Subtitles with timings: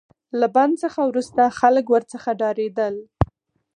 [0.39, 2.95] له بند څخه وروسته خلک ورڅخه ډاریدل.